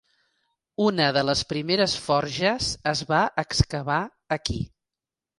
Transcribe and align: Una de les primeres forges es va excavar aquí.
Una 0.85 1.09
de 1.17 1.21
les 1.29 1.43
primeres 1.51 1.93
forges 2.05 2.69
es 2.93 3.03
va 3.11 3.19
excavar 3.43 3.99
aquí. 4.37 4.57